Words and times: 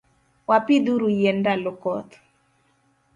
Wapidhuru 0.49 1.07
yien 1.17 1.37
ndalo 1.41 1.71
koth. 1.81 2.11